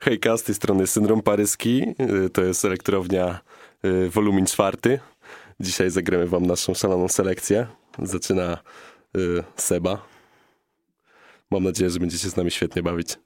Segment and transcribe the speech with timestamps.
[0.00, 1.94] Hejka, z tej strony Syndrom Paryski,
[2.26, 3.40] y, to jest elektrownia
[3.84, 5.00] y, wolumin czwarty.
[5.60, 7.66] Dzisiaj zagramy wam naszą szaloną selekcję.
[8.02, 8.58] Zaczyna
[9.16, 10.06] y, Seba.
[11.50, 13.18] Mam nadzieję, że będziecie z nami świetnie bawić.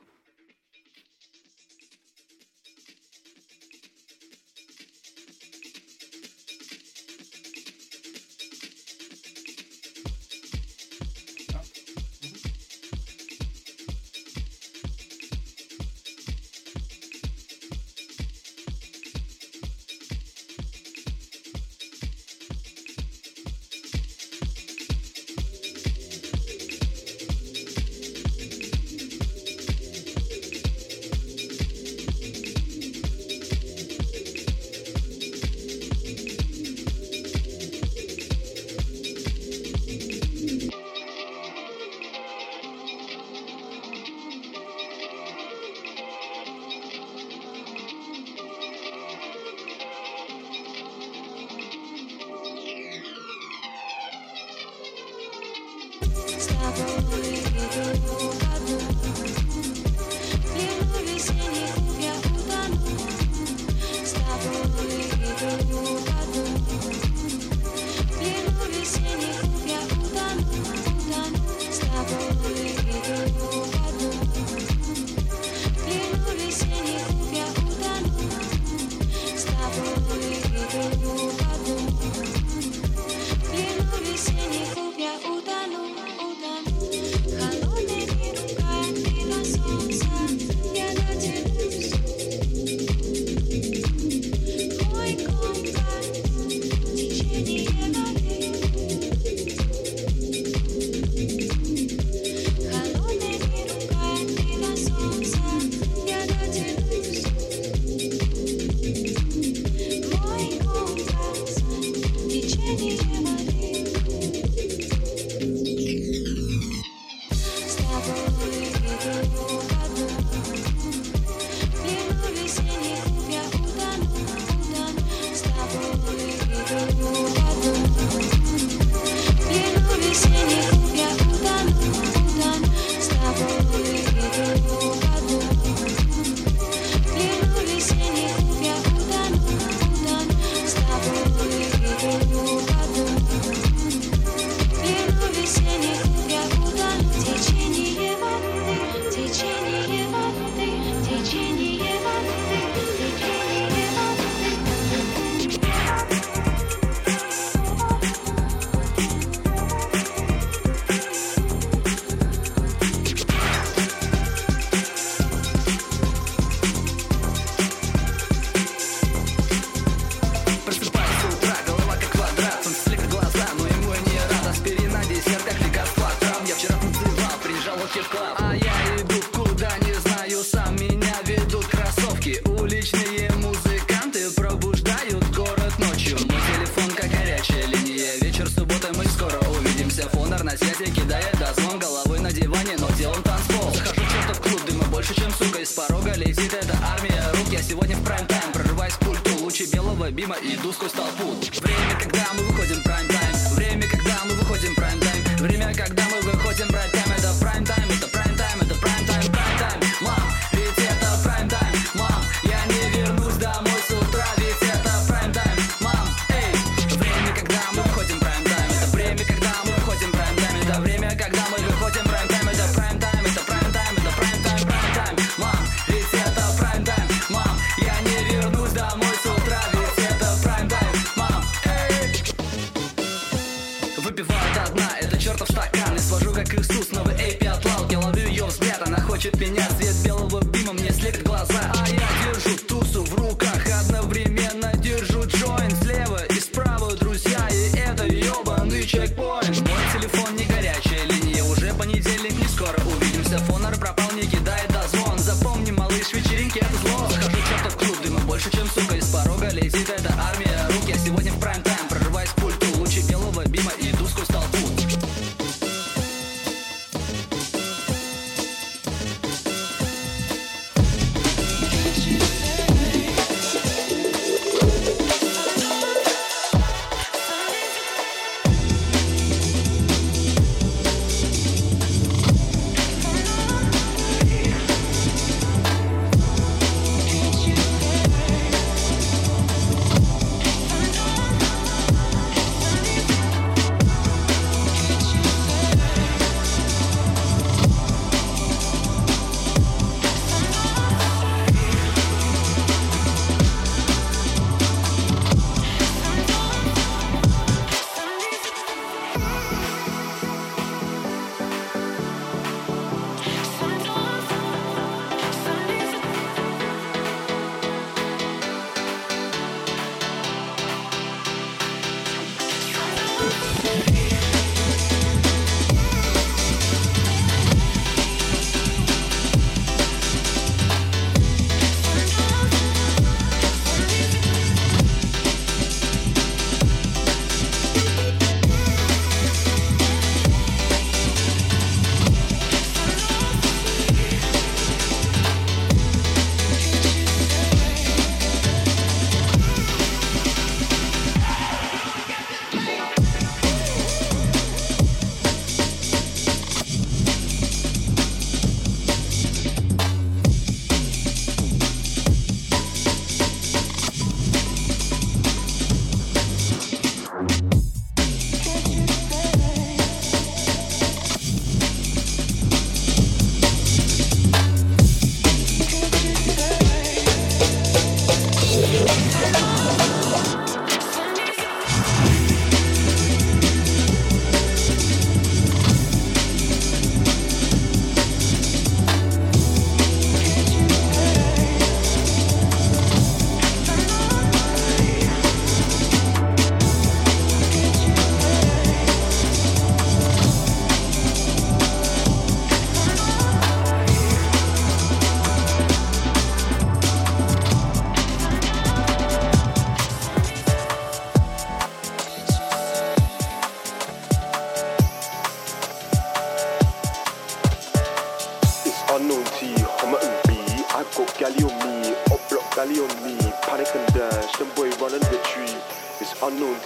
[56.42, 57.51] Stop away.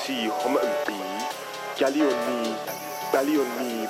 [0.06, 0.92] T, Homerton B.
[1.76, 3.86] Galley on me,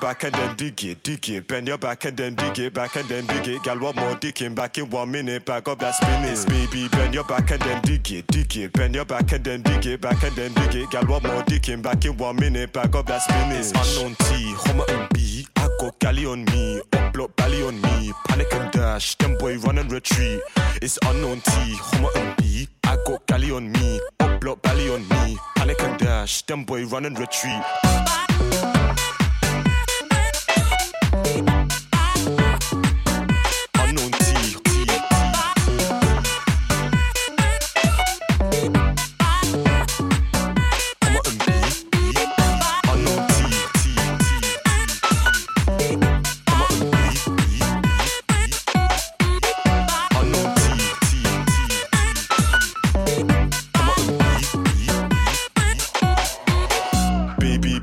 [0.00, 1.46] back and then dig it, dig it.
[1.46, 3.62] Bend your back and then dig it, back and then dig it.
[3.62, 5.44] Gal, one more dicking back in one minute.
[5.44, 6.46] Back up that spinach.
[6.48, 8.72] Baby, bend your back and then dig it, dig it.
[8.72, 10.90] Bend your back and then dig it, back and then dig it.
[10.90, 12.72] Gal, one more dicking back in one minute.
[12.72, 13.68] Back up that spinach.
[13.74, 15.46] Unknown T, Homerton B.
[15.56, 18.12] I got galley on me, up block belly on me.
[18.26, 20.40] Panic and dash, them boy run and retreat.
[20.80, 22.68] It's unknown T, Homerton B.
[22.84, 25.38] I got galley on me, up block belly on me.
[25.56, 28.79] Panic and dash, them boy run and retreat.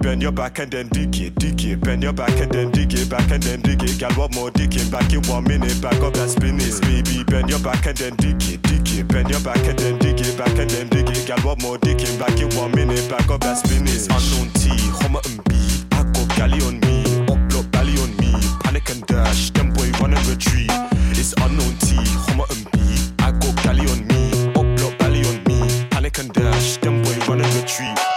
[0.07, 1.81] Bend your back and then dig it, dig it.
[1.81, 3.99] Bend your back and then dig it, back and then dig it.
[3.99, 4.89] Gal, what more digging?
[4.89, 6.79] Back in one minute, back up that spinach.
[6.79, 9.07] Baby, bend your back and then dig it, dig it.
[9.09, 11.27] Bend your back and then dig it, back and then dig it.
[11.27, 12.17] Gal, what more digging?
[12.17, 14.07] Back in one minute, back up that spinach.
[14.07, 14.69] Unknown T,
[15.03, 15.83] Homerton B.
[15.91, 18.31] I got galley on me, up block belly on me.
[18.63, 20.71] Panic and dash, them boy run and retreat.
[21.19, 21.99] It's unknown T,
[22.31, 22.79] Homerton B.
[23.19, 25.67] I got galley on me, up block belly on me.
[25.91, 28.16] Panic and dash, them boy run and retreat.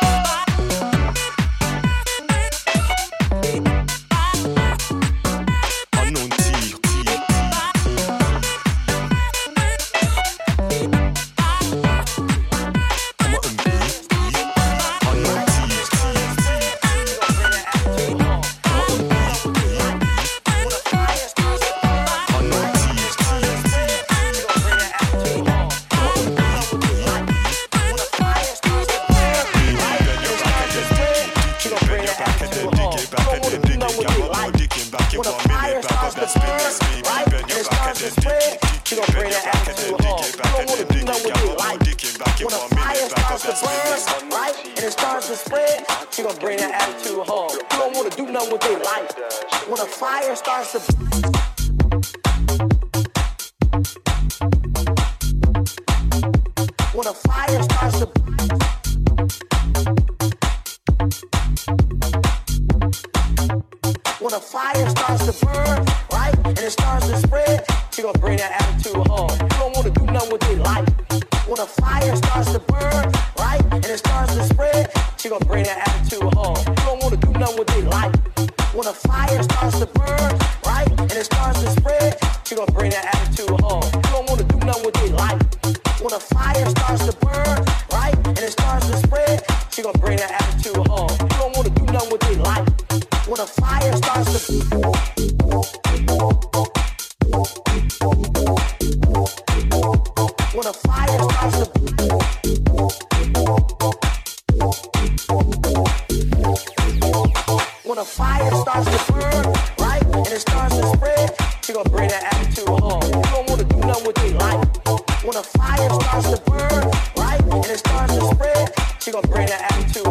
[115.31, 119.47] When a fire starts to burn, right, and it starts to spread, she gonna bring
[119.47, 120.10] that attitude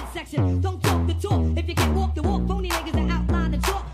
[0.00, 0.60] midsection.
[0.60, 2.46] Don't talk the talk if you can't walk the walk.
[2.46, 3.85] Phony niggas that outline the chalk.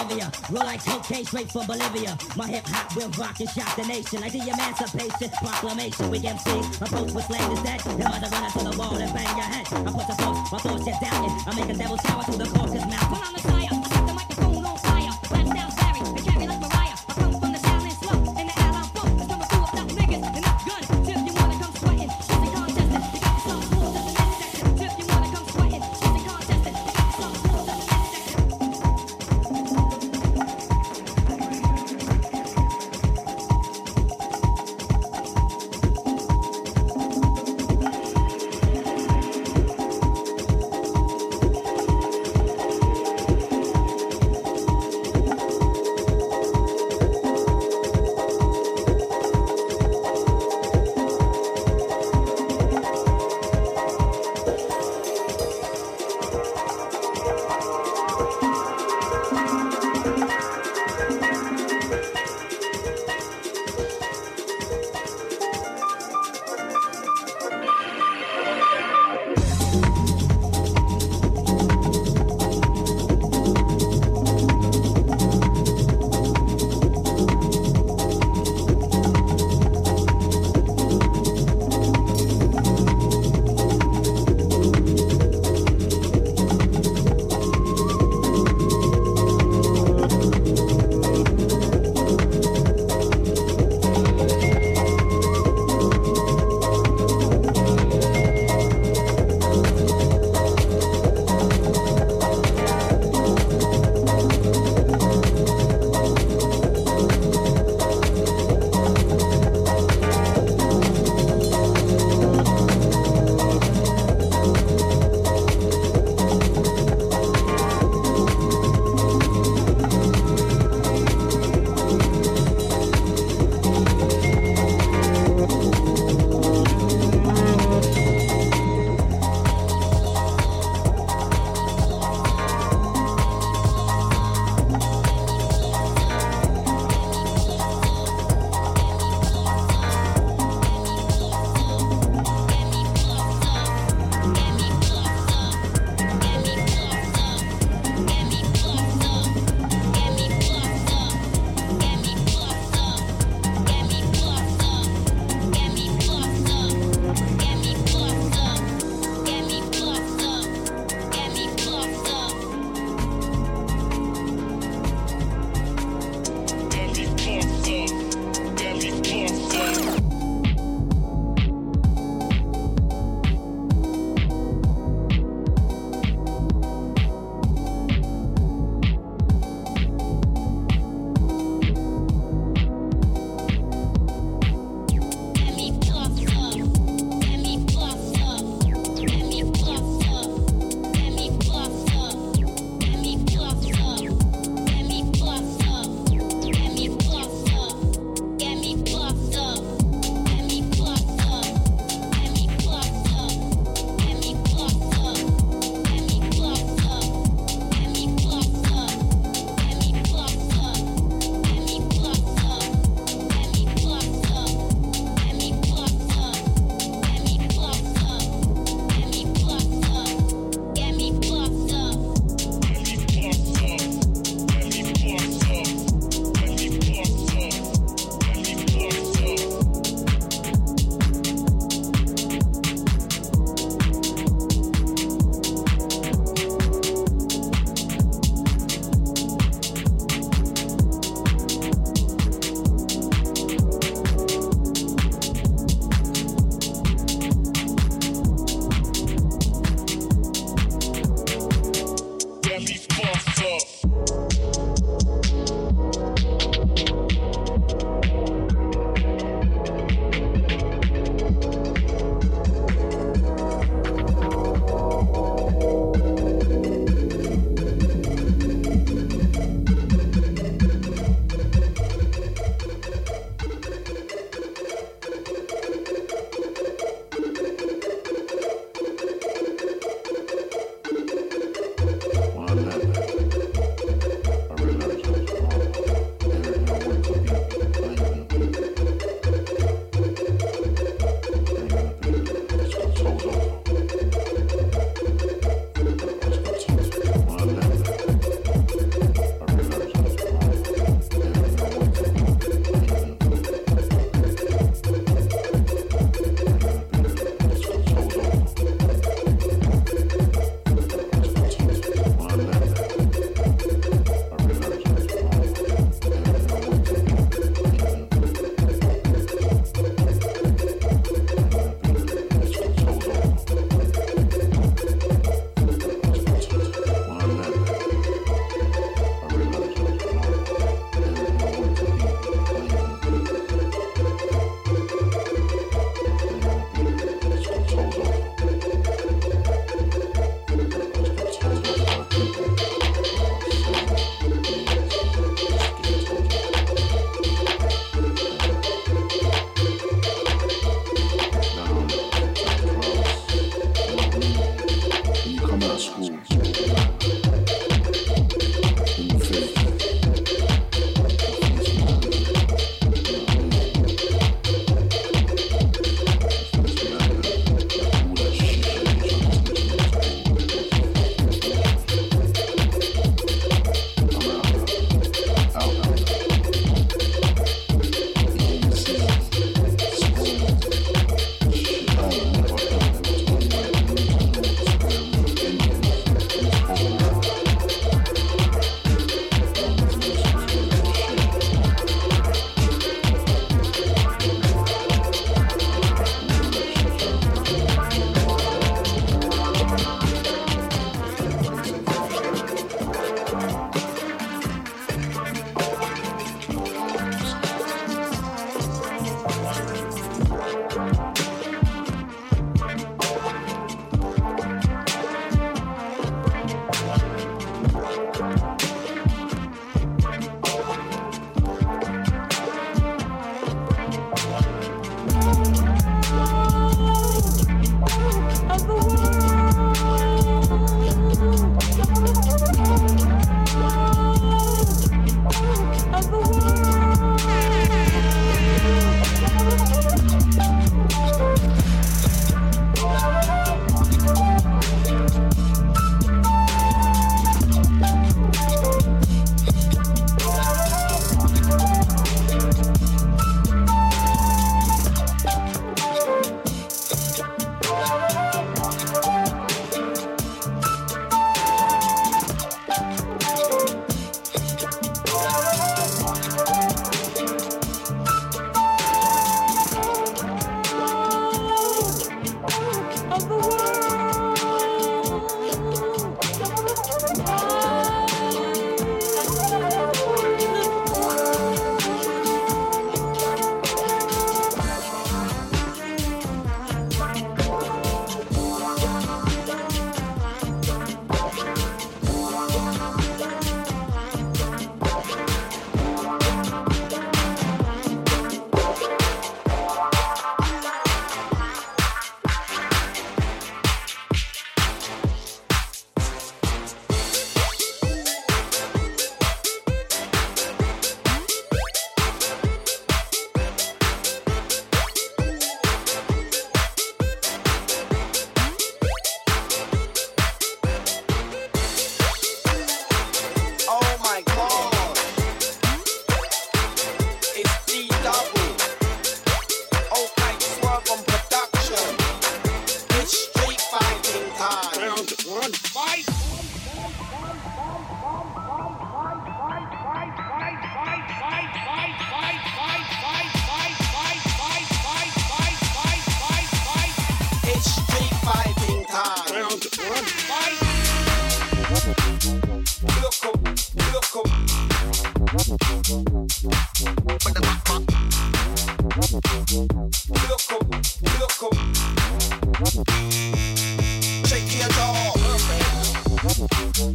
[0.00, 2.16] Bolivia, Roll like cocaine straight from Bolivia.
[2.36, 6.10] My hip hop will rock and shock the nation like the Emancipation Proclamation.
[6.10, 7.84] We MCs approach with slaves, is that.
[7.84, 9.66] The mother run up to the wall and bang your head.
[9.70, 11.28] I put the force, my force is down.
[11.46, 13.09] I make a devil shower through the force's mouth.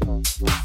[0.06, 0.65] Thank you.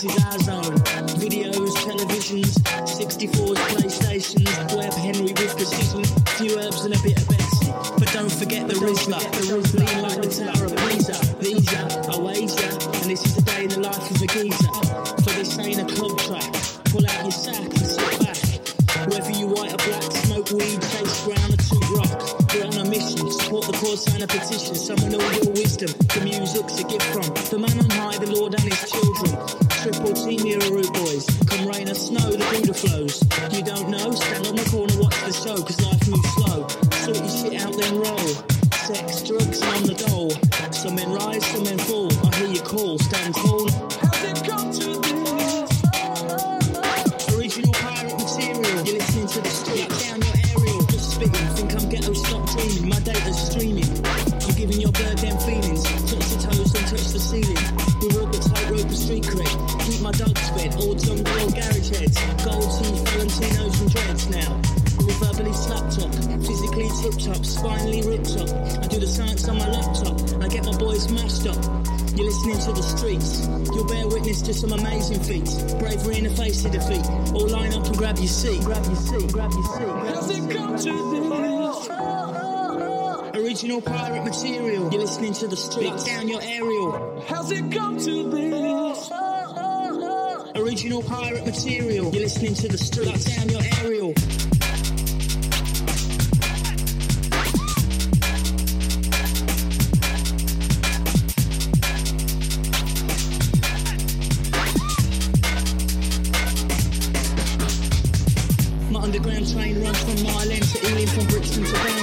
[0.00, 0.76] This is our zone.
[1.20, 2.56] Videos, televisions,
[2.88, 6.04] 64s, PlayStations, Web Henry with precision,
[6.40, 7.68] few herbs and a bit of Betsy.
[7.98, 9.20] But don't forget the Rizla,
[9.76, 11.20] lean like the Tower of Pisa.
[11.44, 14.72] These are a wager, and this is the day in the life of a geezer.
[15.20, 16.48] For this ain't a club track.
[16.88, 18.40] Pull out your sack and sit back.
[19.04, 22.48] Whether you white or black, smoke weed, taste brown or toot rock.
[22.54, 25.49] We're on a mission, support the cause, sign a petition, summon all
[85.40, 86.04] to the streets.
[86.04, 87.24] Down your aerial.
[87.26, 89.10] How's it come to this?
[90.54, 92.12] Original pirate material.
[92.12, 93.24] You're listening to the streets.
[93.24, 94.12] Down your aerial.
[108.90, 111.99] My underground train runs from Mile End to Ealing, from Brixton to Browns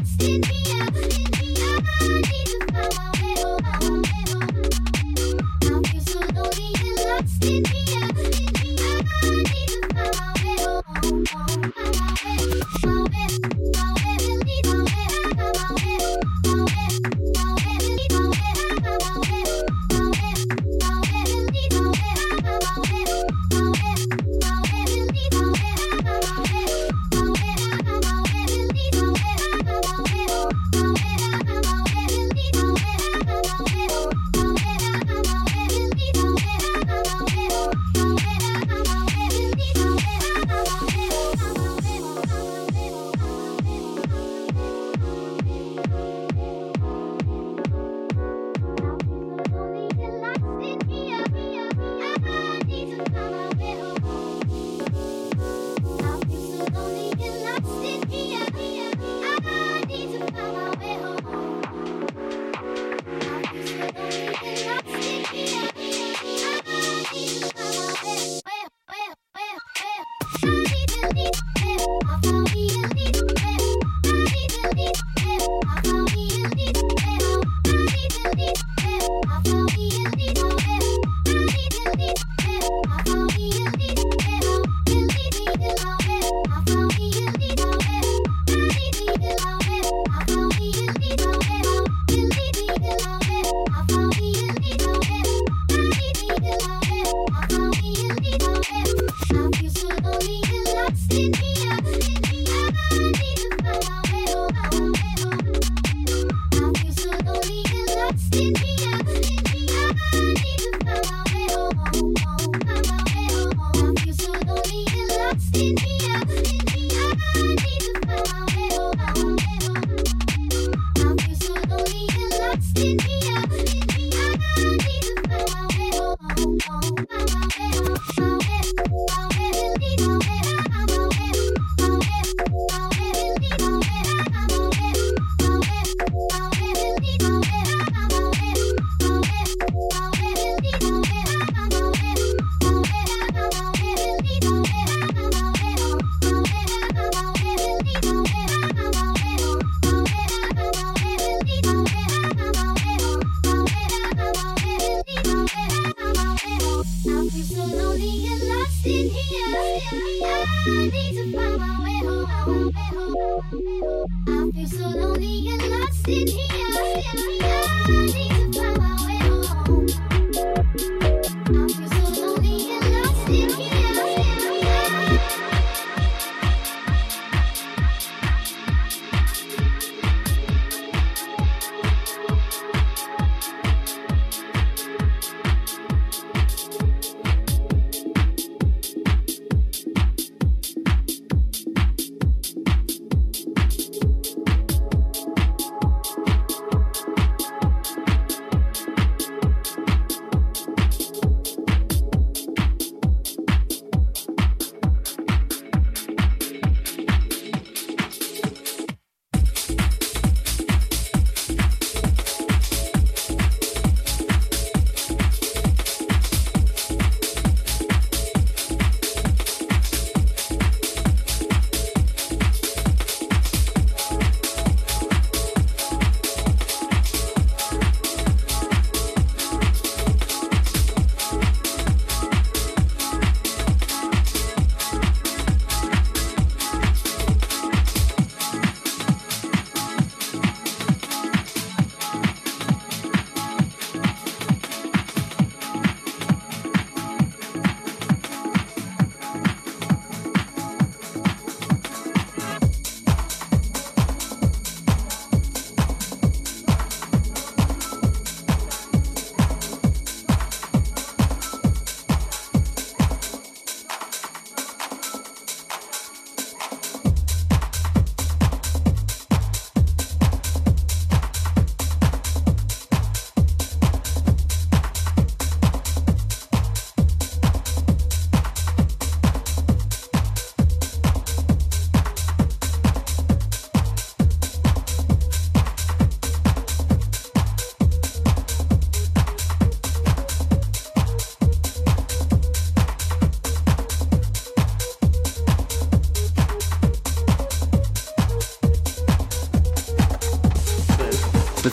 [0.00, 0.69] what's.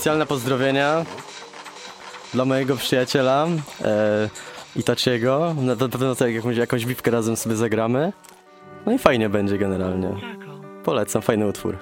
[0.08, 1.06] Specjalne pozdrowienia
[2.34, 3.48] dla mojego przyjaciela
[3.82, 4.30] e,
[4.76, 5.56] Itaciego.
[5.62, 8.14] Na, pewno tak jakąś, jakąś biwkę razem sobie zagramy.
[8.86, 10.10] No i fajnie będzie generalnie.
[10.84, 11.78] Polecam, fajny utwór.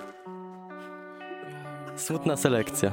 [1.95, 2.91] Smutna selekcja.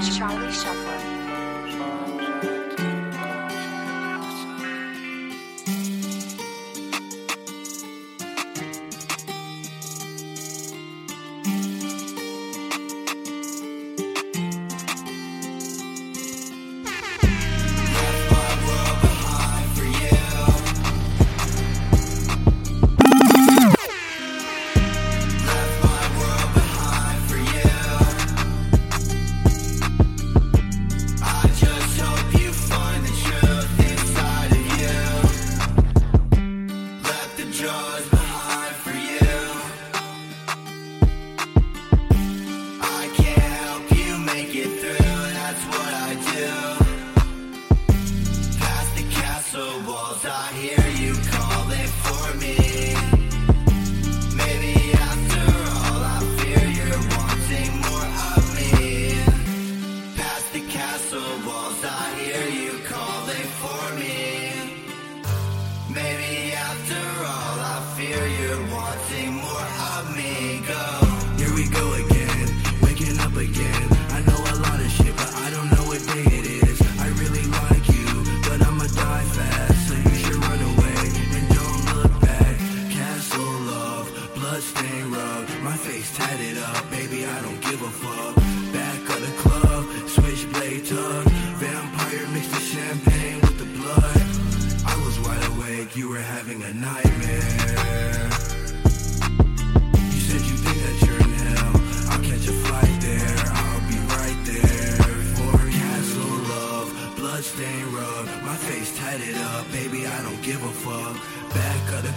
[0.00, 1.15] Charlie Shuffler.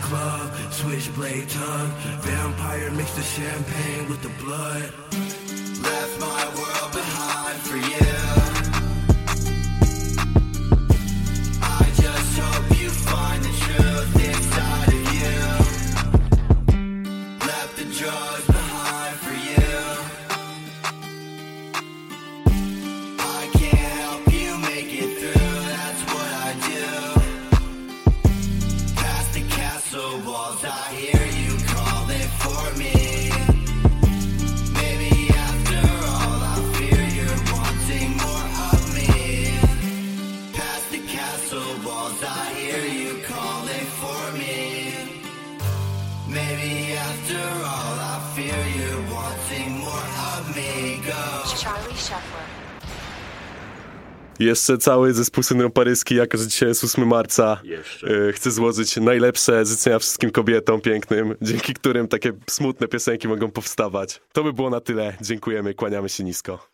[0.10, 1.92] club, switchblade tongue.
[2.22, 5.29] Vampire mix the champagne with the blood.
[54.50, 58.08] Jeszcze cały zespół Syndrom Paryski, jako że dzisiaj jest 8 marca, Jeszcze.
[58.08, 64.22] Y, chcę złożyć najlepsze życzenia wszystkim kobietom pięknym, dzięki którym takie smutne piosenki mogą powstawać.
[64.34, 65.14] To by było na tyle.
[65.22, 66.70] Dziękujemy, kłaniamy się nisko.